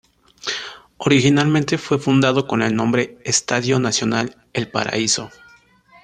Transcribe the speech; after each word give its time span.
Originalmente 0.97 1.77
fue 1.77 1.99
fundado 1.99 2.47
con 2.47 2.63
el 2.63 2.75
nombre 2.75 3.19
Estadio 3.23 3.77
Nacional 3.79 4.47
El 4.51 4.67
Paraíso. 4.67 5.29